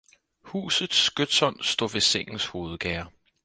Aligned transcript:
Husets 0.45 0.97
skytsånd 1.03 1.61
stod 1.63 1.93
ved 1.93 2.01
sengens 2.01 2.45
hovedgærde. 2.45 3.09